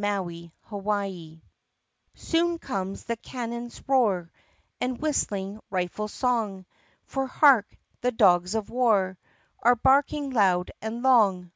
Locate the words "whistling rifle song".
5.00-6.66